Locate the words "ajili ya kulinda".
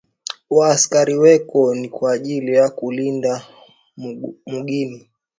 2.13-3.45